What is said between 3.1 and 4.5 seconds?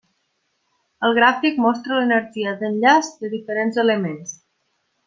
de diferents elements.